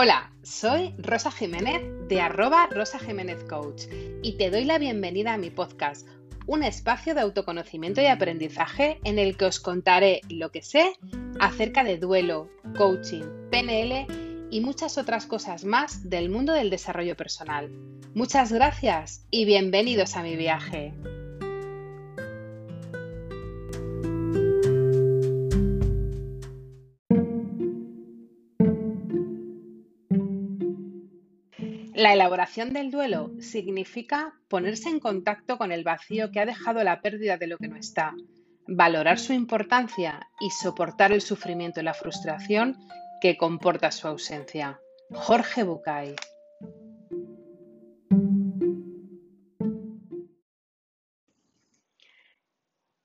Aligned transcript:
Hola, 0.00 0.30
soy 0.44 0.94
Rosa 0.96 1.32
Jiménez 1.32 1.82
de 2.06 2.20
arroba 2.20 2.68
Rosa 2.70 3.00
Jiménez 3.00 3.42
Coach 3.42 3.86
y 4.22 4.38
te 4.38 4.48
doy 4.48 4.62
la 4.62 4.78
bienvenida 4.78 5.34
a 5.34 5.38
mi 5.38 5.50
podcast, 5.50 6.06
un 6.46 6.62
espacio 6.62 7.16
de 7.16 7.22
autoconocimiento 7.22 8.00
y 8.00 8.06
aprendizaje 8.06 9.00
en 9.02 9.18
el 9.18 9.36
que 9.36 9.46
os 9.46 9.58
contaré 9.58 10.20
lo 10.28 10.52
que 10.52 10.62
sé 10.62 10.92
acerca 11.40 11.82
de 11.82 11.98
duelo, 11.98 12.48
coaching, 12.76 13.24
PNL 13.50 14.06
y 14.52 14.60
muchas 14.60 14.98
otras 14.98 15.26
cosas 15.26 15.64
más 15.64 16.08
del 16.08 16.30
mundo 16.30 16.52
del 16.52 16.70
desarrollo 16.70 17.16
personal. 17.16 17.68
Muchas 18.14 18.52
gracias 18.52 19.26
y 19.32 19.46
bienvenidos 19.46 20.14
a 20.14 20.22
mi 20.22 20.36
viaje. 20.36 20.94
La 31.98 32.12
elaboración 32.12 32.72
del 32.72 32.92
duelo 32.92 33.32
significa 33.40 34.32
ponerse 34.46 34.88
en 34.88 35.00
contacto 35.00 35.58
con 35.58 35.72
el 35.72 35.82
vacío 35.82 36.30
que 36.30 36.38
ha 36.38 36.46
dejado 36.46 36.84
la 36.84 37.00
pérdida 37.00 37.38
de 37.38 37.48
lo 37.48 37.58
que 37.58 37.66
no 37.66 37.74
está, 37.74 38.14
valorar 38.68 39.18
su 39.18 39.32
importancia 39.32 40.20
y 40.38 40.48
soportar 40.50 41.10
el 41.10 41.22
sufrimiento 41.22 41.80
y 41.80 41.82
la 41.82 41.94
frustración 41.94 42.78
que 43.20 43.36
comporta 43.36 43.90
su 43.90 44.06
ausencia. 44.06 44.78
Jorge 45.10 45.64
Bucay. 45.64 46.14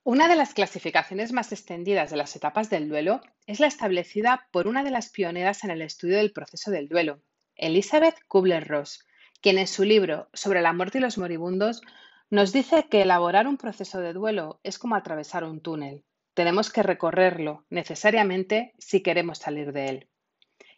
Una 0.03 0.27
de 0.27 0.35
las 0.35 0.53
clasificaciones 0.53 1.31
más 1.31 1.51
extendidas 1.51 2.11
de 2.11 2.17
las 2.17 2.35
etapas 2.35 2.69
del 2.69 2.89
duelo 2.89 3.21
es 3.47 3.59
la 3.59 3.65
establecida 3.65 4.47
por 4.51 4.67
una 4.67 4.83
de 4.83 4.91
las 4.91 5.09
pioneras 5.09 5.63
en 5.63 5.71
el 5.71 5.81
estudio 5.81 6.17
del 6.17 6.31
proceso 6.31 6.69
del 6.69 6.87
duelo, 6.87 7.23
Elizabeth 7.55 8.15
Kubler-Ross, 8.27 9.05
quien 9.41 9.57
en 9.57 9.67
su 9.67 9.83
libro 9.83 10.29
sobre 10.33 10.61
la 10.61 10.73
muerte 10.73 10.97
y 10.97 11.01
los 11.01 11.17
moribundos 11.17 11.81
nos 12.29 12.51
dice 12.51 12.87
que 12.89 13.01
elaborar 13.01 13.47
un 13.47 13.57
proceso 13.57 13.99
de 13.99 14.13
duelo 14.13 14.59
es 14.63 14.79
como 14.79 14.95
atravesar 14.95 15.43
un 15.43 15.61
túnel. 15.61 16.03
Tenemos 16.33 16.71
que 16.71 16.81
recorrerlo 16.81 17.65
necesariamente 17.69 18.73
si 18.79 19.03
queremos 19.03 19.37
salir 19.37 19.71
de 19.71 19.85
él. 19.87 20.09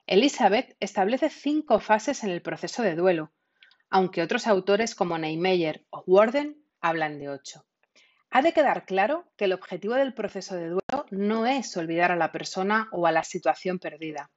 Elizabeth 0.06 0.76
establece 0.80 1.30
cinco 1.30 1.80
fases 1.80 2.24
en 2.24 2.30
el 2.30 2.42
proceso 2.42 2.84
de 2.84 2.96
duelo, 2.96 3.32
aunque 3.90 4.22
otros 4.22 4.48
autores 4.48 4.96
como 4.96 5.18
Neymeyer 5.18 5.86
o 5.90 6.04
Warden 6.06 6.62
hablan 6.82 7.20
de 7.20 7.30
ocho. 7.30 7.66
Ha 8.30 8.42
de 8.42 8.52
quedar 8.52 8.86
claro 8.86 9.32
que 9.38 9.46
el 9.46 9.54
objetivo 9.54 9.94
del 9.96 10.14
proceso 10.14 10.56
de 10.56 10.70
duelo 10.70 11.06
no 11.10 11.46
es 11.46 11.76
olvidar 11.78 12.12
a 12.12 12.18
la 12.18 12.32
persona 12.32 12.90
o 12.92 13.08
a 13.08 13.12
la 13.12 13.24
situación 13.24 13.80
perdida. 13.80 14.30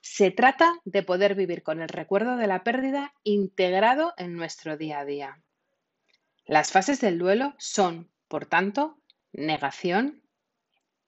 Se 0.00 0.30
trata 0.30 0.72
de 0.84 1.02
poder 1.02 1.34
vivir 1.34 1.62
con 1.62 1.80
el 1.80 1.88
recuerdo 1.88 2.36
de 2.36 2.46
la 2.46 2.64
pérdida 2.64 3.14
integrado 3.22 4.14
en 4.16 4.34
nuestro 4.34 4.76
día 4.76 5.00
a 5.00 5.04
día. 5.04 5.42
Las 6.46 6.72
fases 6.72 7.00
del 7.00 7.18
duelo 7.18 7.54
son, 7.58 8.10
por 8.26 8.46
tanto, 8.46 8.98
negación, 9.32 10.22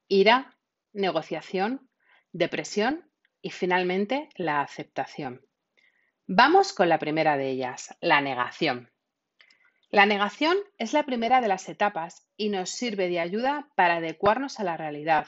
ira, 0.09 0.57
negociación, 0.93 1.89
depresión 2.33 3.11
y 3.41 3.51
finalmente 3.51 4.29
la 4.37 4.61
aceptación. 4.61 5.45
Vamos 6.27 6.73
con 6.73 6.89
la 6.89 6.99
primera 6.99 7.37
de 7.37 7.49
ellas, 7.51 7.97
la 8.01 8.21
negación. 8.21 8.93
La 9.91 10.06
negación 10.06 10.56
es 10.79 10.93
la 10.93 11.03
primera 11.05 11.41
de 11.41 11.49
las 11.49 11.69
etapas 11.69 12.27
y 12.37 12.49
nos 12.49 12.71
sirve 12.71 13.09
de 13.09 13.21
ayuda 13.21 13.69
para 13.75 13.97
adecuarnos 13.97 14.61
a 14.61 14.65
la 14.65 14.77
realidad, 14.77 15.27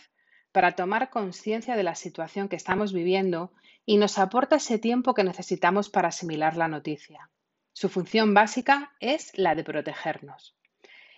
para 0.55 0.77
tomar 0.77 1.11
conciencia 1.11 1.75
de 1.75 1.83
la 1.83 1.97
situación 1.97 2.49
que 2.49 2.55
estamos 2.55 2.93
viviendo 2.93 3.53
y 3.85 3.97
nos 3.97 4.21
aporta 4.21 4.55
ese 4.55 4.79
tiempo 4.79 5.13
que 5.13 5.25
necesitamos 5.25 5.91
para 5.91 6.09
asimilar 6.09 6.57
la 6.57 6.69
noticia. 6.69 7.29
Su 7.73 7.89
función 7.89 8.35
básica 8.35 8.93
es 9.01 9.37
la 9.37 9.57
de 9.57 9.65
protegernos. 9.65 10.57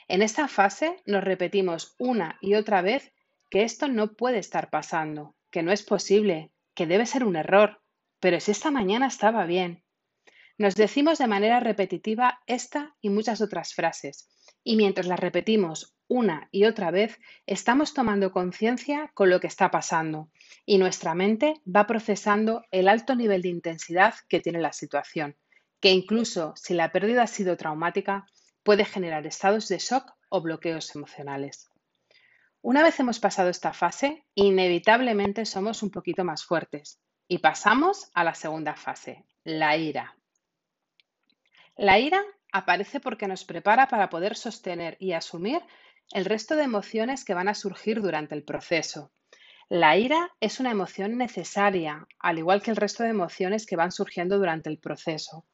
En 0.08 0.22
esta 0.22 0.48
fase 0.48 1.02
nos 1.04 1.22
repetimos 1.22 1.94
una 1.98 2.38
y 2.41 2.54
otra 2.54 2.80
vez 2.80 3.12
que 3.50 3.62
esto 3.62 3.88
no 3.88 4.14
puede 4.14 4.38
estar 4.38 4.70
pasando, 4.70 5.36
que 5.50 5.62
no 5.62 5.70
es 5.70 5.82
posible, 5.82 6.50
que 6.75 6.86
debe 6.86 7.04
ser 7.04 7.22
un 7.22 7.36
error, 7.36 7.82
pero 8.20 8.41
si 8.41 8.52
esta 8.52 8.70
mañana 8.70 9.06
estaba 9.06 9.44
bien. 9.44 9.84
Nos 10.56 10.76
decimos 10.76 11.19
de 11.19 11.26
manera 11.26 11.60
repetitiva 11.60 12.41
esta 12.46 12.96
y 13.02 13.10
muchas 13.10 13.42
otras 13.42 13.75
frases, 13.75 14.30
y 14.64 14.76
mientras 14.76 15.06
las 15.06 15.20
repetimos 15.20 15.95
una 16.09 16.49
y 16.53 16.65
otra 16.65 16.91
vez, 16.91 17.19
estamos 17.47 17.94
tomando 17.94 18.33
conciencia 18.33 19.11
con 19.15 19.31
lo 19.31 19.41
que 19.41 19.47
está 19.47 19.71
pasando 19.71 20.31
y 20.65 20.78
nuestra 20.78 21.15
mente 21.15 21.55
va 21.67 21.87
procesando 21.87 22.65
el 22.71 22.89
alto 22.89 23.15
nivel 23.15 23.43
de 23.43 23.49
intensidad 23.49 24.15
que 24.28 24.41
tiene 24.41 24.61
la 24.61 24.72
situación, 24.72 25.37
que 25.81 25.91
incluso 25.91 26.55
si 26.56 26.75
la 26.75 26.93
pérdida 26.93 27.22
ha 27.22 27.27
sido 27.27 27.56
traumática, 27.56 28.27
puede 28.62 28.84
generar 28.84 29.27
estados 29.27 29.69
de 29.69 29.78
shock 29.78 30.12
o 30.28 30.41
bloqueos 30.41 30.94
emocionales. 30.94 31.69
Una 32.62 32.83
vez 32.83 32.99
hemos 32.99 33.21
pasado 33.21 33.49
esta 33.49 33.73
fase, 33.73 34.25
inevitablemente 34.34 35.44
somos 35.44 35.83
un 35.83 35.91
poquito 35.91 36.25
más 36.25 36.44
fuertes 36.44 37.00
y 37.28 37.38
pasamos 37.38 38.11
a 38.15 38.25
la 38.25 38.34
segunda 38.34 38.75
fase, 38.75 39.25
la 39.44 39.77
ira. 39.77 40.17
La 41.77 41.99
ira 41.99 42.25
aparece 42.53 43.00
porque 43.00 43.28
nos 43.28 43.44
prepara 43.44 43.87
para 43.87 44.09
poder 44.09 44.37
sostener 44.37 44.97
y 44.99 45.12
asumir 45.12 45.61
el 46.12 46.25
resto 46.25 46.56
de 46.56 46.62
emociones 46.62 47.25
que 47.25 47.34
van 47.34 47.49
a 47.49 47.55
surgir 47.55 48.00
durante 48.00 48.34
el 48.34 48.44
proceso. 48.44 49.12
La 49.69 49.97
ira 49.97 50.31
es 50.41 50.61
una 50.61 50.71
emoción 50.71 51.19
necesaria, 51.19 52.06
al 52.21 52.39
igual 52.39 52.62
que 52.62 52.71
el 52.71 52.77
resto 52.77 53.03
de 53.03 53.11
emociones 53.11 53.67
que 53.67 53.77
van 53.77 53.91
surgiendo 53.91 54.39
durante 54.39 54.71
el 54.71 54.78
proceso. 54.78 55.44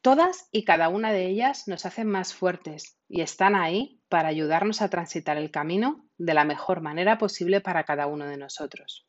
Todas 0.00 0.48
y 0.50 0.64
cada 0.64 0.88
una 0.88 1.12
de 1.12 1.26
ellas 1.26 1.68
nos 1.68 1.86
hacen 1.86 2.08
más 2.08 2.34
fuertes 2.34 2.98
y 3.08 3.20
están 3.20 3.54
ahí 3.54 4.00
para 4.08 4.28
ayudarnos 4.28 4.82
a 4.82 4.88
transitar 4.88 5.36
el 5.36 5.50
camino 5.50 6.06
de 6.18 6.34
la 6.34 6.44
mejor 6.44 6.80
manera 6.80 7.18
posible 7.18 7.60
para 7.60 7.84
cada 7.84 8.06
uno 8.06 8.26
de 8.26 8.36
nosotros. 8.36 9.06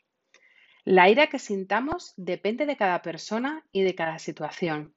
La 0.83 1.09
ira 1.09 1.27
que 1.27 1.39
sintamos 1.39 2.13
depende 2.15 2.65
de 2.65 2.77
cada 2.77 3.01
persona 3.01 3.65
y 3.71 3.83
de 3.83 3.95
cada 3.95 4.19
situación 4.19 4.95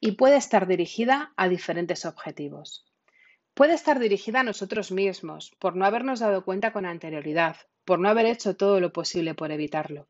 y 0.00 0.12
puede 0.12 0.36
estar 0.36 0.66
dirigida 0.66 1.32
a 1.36 1.48
diferentes 1.48 2.04
objetivos. 2.04 2.89
Puede 3.54 3.74
estar 3.74 3.98
dirigida 3.98 4.40
a 4.40 4.44
nosotros 4.44 4.90
mismos 4.92 5.52
por 5.58 5.76
no 5.76 5.84
habernos 5.84 6.20
dado 6.20 6.44
cuenta 6.44 6.72
con 6.72 6.86
anterioridad, 6.86 7.56
por 7.84 7.98
no 7.98 8.08
haber 8.08 8.26
hecho 8.26 8.56
todo 8.56 8.80
lo 8.80 8.92
posible 8.92 9.34
por 9.34 9.50
evitarlo. 9.50 10.08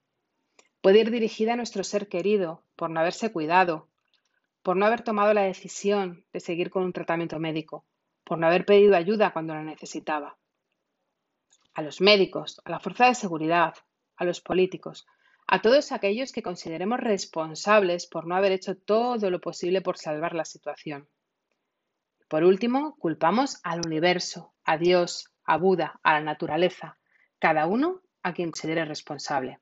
Puede 0.80 1.00
ir 1.00 1.10
dirigida 1.10 1.54
a 1.54 1.56
nuestro 1.56 1.84
ser 1.84 2.08
querido 2.08 2.62
por 2.76 2.90
no 2.90 3.00
haberse 3.00 3.32
cuidado, 3.32 3.88
por 4.62 4.76
no 4.76 4.86
haber 4.86 5.02
tomado 5.02 5.34
la 5.34 5.42
decisión 5.42 6.24
de 6.32 6.40
seguir 6.40 6.70
con 6.70 6.84
un 6.84 6.92
tratamiento 6.92 7.38
médico, 7.38 7.84
por 8.24 8.38
no 8.38 8.46
haber 8.46 8.64
pedido 8.64 8.96
ayuda 8.96 9.32
cuando 9.32 9.54
la 9.54 9.62
necesitaba. 9.62 10.36
A 11.74 11.82
los 11.82 12.00
médicos, 12.00 12.60
a 12.64 12.70
la 12.70 12.80
fuerza 12.80 13.06
de 13.06 13.14
seguridad, 13.14 13.74
a 14.16 14.24
los 14.24 14.40
políticos, 14.40 15.06
a 15.46 15.62
todos 15.62 15.92
aquellos 15.92 16.32
que 16.32 16.42
consideremos 16.42 17.00
responsables 17.00 18.06
por 18.06 18.26
no 18.26 18.36
haber 18.36 18.52
hecho 18.52 18.76
todo 18.76 19.30
lo 19.30 19.40
posible 19.40 19.80
por 19.80 19.98
salvar 19.98 20.34
la 20.34 20.44
situación. 20.44 21.08
Por 22.30 22.44
último, 22.44 22.94
culpamos 22.94 23.58
al 23.64 23.84
universo, 23.84 24.54
a 24.62 24.78
Dios, 24.78 25.34
a 25.42 25.56
Buda, 25.56 25.98
a 26.04 26.12
la 26.12 26.20
naturaleza, 26.20 26.96
cada 27.40 27.66
uno 27.66 28.02
a 28.22 28.32
quien 28.32 28.52
considere 28.52 28.84
responsable. 28.84 29.58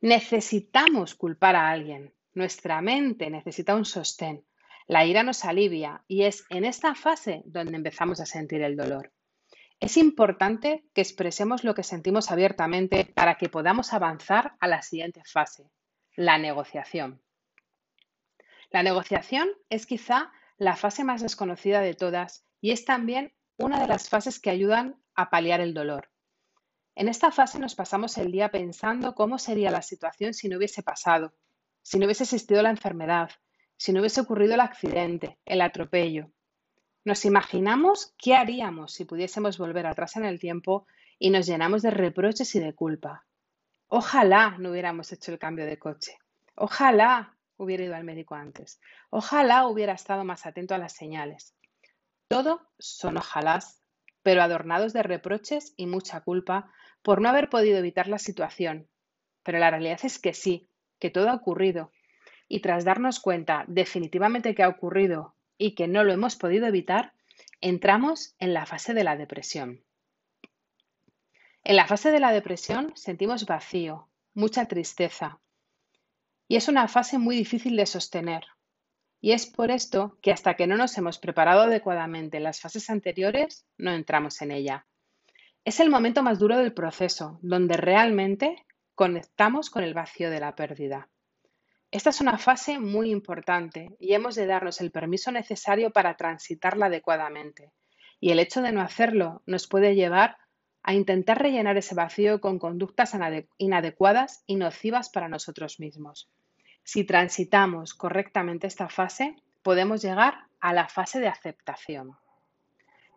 Necesitamos 0.00 1.16
culpar 1.16 1.56
a 1.56 1.70
alguien. 1.70 2.14
Nuestra 2.34 2.80
mente 2.82 3.30
necesita 3.30 3.74
un 3.74 3.84
sostén. 3.84 4.46
La 4.86 5.06
ira 5.06 5.24
nos 5.24 5.44
alivia 5.44 6.04
y 6.06 6.22
es 6.22 6.44
en 6.50 6.64
esta 6.64 6.94
fase 6.94 7.42
donde 7.46 7.74
empezamos 7.74 8.20
a 8.20 8.26
sentir 8.26 8.62
el 8.62 8.76
dolor. 8.76 9.12
Es 9.80 9.96
importante 9.96 10.84
que 10.94 11.00
expresemos 11.00 11.64
lo 11.64 11.74
que 11.74 11.82
sentimos 11.82 12.30
abiertamente 12.30 13.06
para 13.06 13.34
que 13.34 13.48
podamos 13.48 13.92
avanzar 13.92 14.54
a 14.60 14.68
la 14.68 14.82
siguiente 14.82 15.22
fase, 15.24 15.68
la 16.14 16.38
negociación. 16.38 17.20
La 18.70 18.84
negociación 18.84 19.48
es 19.68 19.84
quizá 19.84 20.30
la 20.58 20.76
fase 20.76 21.04
más 21.04 21.22
desconocida 21.22 21.80
de 21.80 21.94
todas 21.94 22.44
y 22.60 22.72
es 22.72 22.84
también 22.84 23.32
una 23.56 23.80
de 23.80 23.86
las 23.86 24.08
fases 24.08 24.40
que 24.40 24.50
ayudan 24.50 25.00
a 25.14 25.30
paliar 25.30 25.60
el 25.60 25.72
dolor. 25.72 26.10
En 26.94 27.08
esta 27.08 27.30
fase 27.30 27.60
nos 27.60 27.76
pasamos 27.76 28.18
el 28.18 28.32
día 28.32 28.50
pensando 28.50 29.14
cómo 29.14 29.38
sería 29.38 29.70
la 29.70 29.82
situación 29.82 30.34
si 30.34 30.48
no 30.48 30.56
hubiese 30.56 30.82
pasado, 30.82 31.32
si 31.82 31.98
no 31.98 32.06
hubiese 32.06 32.24
existido 32.24 32.60
la 32.60 32.70
enfermedad, 32.70 33.30
si 33.76 33.92
no 33.92 34.00
hubiese 34.00 34.20
ocurrido 34.20 34.54
el 34.54 34.60
accidente, 34.60 35.38
el 35.44 35.60
atropello. 35.60 36.32
Nos 37.04 37.24
imaginamos 37.24 38.14
qué 38.18 38.34
haríamos 38.34 38.92
si 38.92 39.04
pudiésemos 39.04 39.58
volver 39.58 39.86
atrás 39.86 40.16
en 40.16 40.24
el 40.24 40.40
tiempo 40.40 40.86
y 41.20 41.30
nos 41.30 41.46
llenamos 41.46 41.82
de 41.82 41.92
reproches 41.92 42.52
y 42.56 42.60
de 42.60 42.74
culpa. 42.74 43.24
Ojalá 43.86 44.56
no 44.58 44.72
hubiéramos 44.72 45.12
hecho 45.12 45.32
el 45.32 45.38
cambio 45.38 45.66
de 45.66 45.78
coche. 45.78 46.18
Ojalá 46.56 47.37
hubiera 47.58 47.84
ido 47.84 47.94
al 47.94 48.04
médico 48.04 48.34
antes. 48.34 48.80
Ojalá 49.10 49.66
hubiera 49.66 49.92
estado 49.92 50.24
más 50.24 50.46
atento 50.46 50.74
a 50.74 50.78
las 50.78 50.94
señales. 50.94 51.54
Todo 52.28 52.62
son 52.78 53.18
ojalás, 53.18 53.82
pero 54.22 54.42
adornados 54.42 54.92
de 54.92 55.02
reproches 55.02 55.74
y 55.76 55.86
mucha 55.86 56.22
culpa 56.22 56.72
por 57.02 57.20
no 57.20 57.28
haber 57.28 57.50
podido 57.50 57.78
evitar 57.78 58.08
la 58.08 58.18
situación. 58.18 58.88
Pero 59.42 59.58
la 59.58 59.70
realidad 59.70 60.00
es 60.02 60.18
que 60.18 60.32
sí, 60.34 60.68
que 60.98 61.10
todo 61.10 61.28
ha 61.28 61.34
ocurrido. 61.34 61.92
y 62.50 62.60
tras 62.60 62.84
darnos 62.84 63.20
cuenta 63.20 63.64
definitivamente 63.68 64.54
que 64.54 64.62
ha 64.62 64.68
ocurrido 64.68 65.34
y 65.58 65.74
que 65.74 65.86
no 65.86 66.02
lo 66.02 66.14
hemos 66.14 66.34
podido 66.34 66.66
evitar, 66.66 67.12
entramos 67.60 68.34
en 68.38 68.54
la 68.54 68.64
fase 68.64 68.94
de 68.94 69.04
la 69.04 69.16
depresión. 69.16 69.84
En 71.62 71.76
la 71.76 71.86
fase 71.86 72.10
de 72.10 72.20
la 72.20 72.32
depresión 72.32 72.96
sentimos 72.96 73.44
vacío, 73.44 74.08
mucha 74.32 74.64
tristeza, 74.66 75.40
y 76.48 76.56
es 76.56 76.66
una 76.66 76.88
fase 76.88 77.18
muy 77.18 77.36
difícil 77.36 77.76
de 77.76 77.86
sostener. 77.86 78.44
Y 79.20 79.32
es 79.32 79.46
por 79.46 79.70
esto 79.70 80.16
que 80.22 80.32
hasta 80.32 80.54
que 80.54 80.66
no 80.66 80.76
nos 80.76 80.96
hemos 80.96 81.18
preparado 81.18 81.62
adecuadamente 81.62 82.38
en 82.38 82.44
las 82.44 82.60
fases 82.60 82.88
anteriores, 82.88 83.66
no 83.76 83.92
entramos 83.92 84.40
en 84.40 84.52
ella. 84.52 84.86
Es 85.64 85.80
el 85.80 85.90
momento 85.90 86.22
más 86.22 86.38
duro 86.38 86.56
del 86.56 86.72
proceso, 86.72 87.38
donde 87.42 87.76
realmente 87.76 88.64
conectamos 88.94 89.68
con 89.70 89.84
el 89.84 89.92
vacío 89.92 90.30
de 90.30 90.40
la 90.40 90.54
pérdida. 90.54 91.10
Esta 91.90 92.10
es 92.10 92.20
una 92.20 92.38
fase 92.38 92.78
muy 92.78 93.10
importante 93.10 93.96
y 93.98 94.14
hemos 94.14 94.34
de 94.34 94.46
darnos 94.46 94.80
el 94.80 94.90
permiso 94.90 95.30
necesario 95.32 95.90
para 95.90 96.16
transitarla 96.16 96.86
adecuadamente. 96.86 97.72
Y 98.20 98.30
el 98.30 98.38
hecho 98.38 98.62
de 98.62 98.72
no 98.72 98.80
hacerlo 98.80 99.42
nos 99.46 99.66
puede 99.66 99.94
llevar 99.94 100.38
a 100.88 100.94
intentar 100.94 101.42
rellenar 101.42 101.76
ese 101.76 101.94
vacío 101.94 102.40
con 102.40 102.58
conductas 102.58 103.12
inadecuadas 103.58 104.42
y 104.46 104.56
nocivas 104.56 105.10
para 105.10 105.28
nosotros 105.28 105.80
mismos. 105.80 106.30
Si 106.82 107.04
transitamos 107.04 107.92
correctamente 107.92 108.66
esta 108.66 108.88
fase, 108.88 109.36
podemos 109.62 110.00
llegar 110.00 110.46
a 110.60 110.72
la 110.72 110.88
fase 110.88 111.20
de 111.20 111.28
aceptación. 111.28 112.16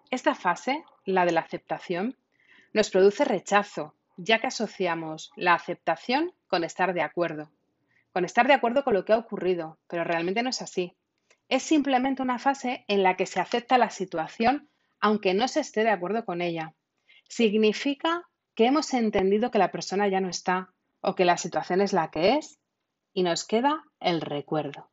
Esta 0.10 0.36
fase, 0.36 0.84
la 1.06 1.24
de 1.24 1.32
la 1.32 1.40
aceptación, 1.40 2.18
nos 2.74 2.90
produce 2.90 3.24
rechazo, 3.24 3.96
ya 4.18 4.40
que 4.40 4.48
asociamos 4.48 5.32
la 5.38 5.54
aceptación 5.54 6.34
con 6.50 6.66
estar 6.66 6.94
de 6.94 7.04
acuerdo 7.04 7.54
con 8.12 8.26
estar 8.26 8.46
de 8.48 8.54
acuerdo 8.54 8.84
con 8.84 8.96
lo 8.96 9.06
que 9.06 9.14
ha 9.14 9.18
ocurrido, 9.18 9.80
pero 9.88 10.04
realmente 10.04 10.44
no 10.44 10.50
es 10.50 10.62
así. 10.62 10.98
Es 11.48 11.64
simplemente 11.64 12.22
una 12.22 12.38
fase 12.38 12.84
en 12.90 13.02
la 13.02 13.16
que 13.16 13.26
se 13.26 13.40
acepta 13.40 13.78
la 13.78 13.92
situación 13.92 14.68
aunque 15.00 15.34
no 15.34 15.48
se 15.48 15.62
esté 15.62 15.86
de 15.86 15.92
acuerdo 15.92 16.26
con 16.26 16.42
ella. 16.42 16.76
Significa 17.32 18.28
que 18.56 18.66
hemos 18.66 18.94
entendido 18.94 19.52
que 19.52 19.58
la 19.58 19.72
persona 19.72 20.10
ya 20.10 20.20
no 20.20 20.28
está 20.28 20.74
o 21.00 21.16
que 21.16 21.24
la 21.24 21.38
situación 21.38 21.80
es 21.80 21.94
la 21.94 22.12
que 22.12 22.36
es 22.36 22.60
y 23.14 23.24
nos 23.24 23.46
queda 23.46 23.86
el 24.02 24.20
recuerdo. 24.20 24.92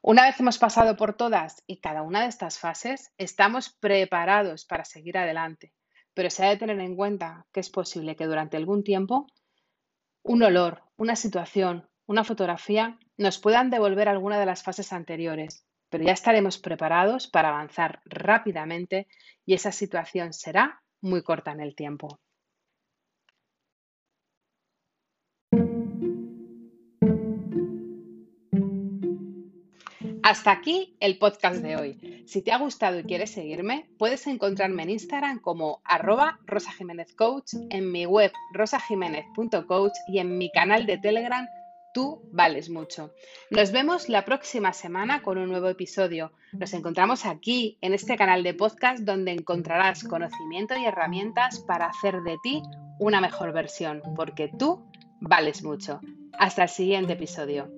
Una 0.00 0.24
vez 0.24 0.40
hemos 0.40 0.56
pasado 0.56 0.96
por 0.96 1.18
todas 1.18 1.62
y 1.66 1.80
cada 1.80 2.00
una 2.00 2.22
de 2.22 2.28
estas 2.28 2.58
fases, 2.58 3.12
estamos 3.18 3.68
preparados 3.78 4.64
para 4.64 4.86
seguir 4.86 5.18
adelante, 5.18 5.74
pero 6.14 6.30
se 6.30 6.46
ha 6.46 6.48
de 6.48 6.56
tener 6.56 6.80
en 6.80 6.96
cuenta 6.96 7.44
que 7.52 7.60
es 7.60 7.68
posible 7.68 8.16
que 8.16 8.24
durante 8.24 8.56
algún 8.56 8.82
tiempo 8.82 9.26
un 10.22 10.42
olor, 10.42 10.84
una 10.96 11.14
situación, 11.14 11.90
una 12.06 12.24
fotografía 12.24 12.98
nos 13.18 13.38
puedan 13.38 13.68
devolver 13.68 14.08
alguna 14.08 14.40
de 14.40 14.46
las 14.46 14.62
fases 14.62 14.94
anteriores, 14.94 15.66
pero 15.90 16.04
ya 16.04 16.12
estaremos 16.12 16.56
preparados 16.56 17.28
para 17.28 17.50
avanzar 17.50 18.00
rápidamente 18.06 19.08
y 19.44 19.52
esa 19.52 19.72
situación 19.72 20.32
será 20.32 20.80
muy 21.00 21.22
corta 21.22 21.52
en 21.52 21.60
el 21.60 21.74
tiempo. 21.74 22.20
Hasta 30.22 30.52
aquí 30.52 30.96
el 31.00 31.18
podcast 31.18 31.60
de 31.60 31.76
hoy. 31.76 32.24
Si 32.26 32.42
te 32.42 32.52
ha 32.52 32.58
gustado 32.58 33.00
y 33.00 33.02
quieres 33.02 33.32
seguirme, 33.32 33.90
puedes 33.98 34.26
encontrarme 34.28 34.84
en 34.84 34.90
Instagram 34.90 35.40
como 35.40 35.80
arroba 35.82 36.38
en 37.70 37.90
mi 37.90 38.06
web 38.06 38.30
rosajiménez.coach 38.52 39.92
y 40.06 40.18
en 40.20 40.38
mi 40.38 40.52
canal 40.52 40.86
de 40.86 40.98
Telegram 40.98 41.46
Tú 41.92 42.22
vales 42.30 42.70
mucho. 42.70 43.12
Nos 43.50 43.72
vemos 43.72 44.08
la 44.08 44.24
próxima 44.24 44.72
semana 44.72 45.22
con 45.22 45.38
un 45.38 45.48
nuevo 45.48 45.68
episodio. 45.68 46.32
Nos 46.52 46.72
encontramos 46.72 47.26
aquí, 47.26 47.78
en 47.80 47.94
este 47.94 48.16
canal 48.16 48.42
de 48.44 48.54
podcast, 48.54 49.00
donde 49.00 49.32
encontrarás 49.32 50.04
conocimiento 50.04 50.76
y 50.76 50.84
herramientas 50.84 51.58
para 51.60 51.86
hacer 51.86 52.22
de 52.22 52.36
ti 52.42 52.62
una 53.00 53.20
mejor 53.20 53.52
versión, 53.52 54.02
porque 54.14 54.52
tú 54.56 54.84
vales 55.20 55.64
mucho. 55.64 56.00
Hasta 56.38 56.62
el 56.62 56.68
siguiente 56.68 57.14
episodio. 57.14 57.68